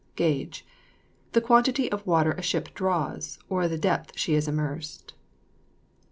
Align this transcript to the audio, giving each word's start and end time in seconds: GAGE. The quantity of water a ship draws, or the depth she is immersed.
GAGE. 0.15 0.65
The 1.33 1.41
quantity 1.41 1.91
of 1.91 2.07
water 2.07 2.31
a 2.31 2.41
ship 2.41 2.69
draws, 2.73 3.37
or 3.49 3.67
the 3.67 3.77
depth 3.77 4.13
she 4.17 4.33
is 4.33 4.47
immersed. 4.47 5.13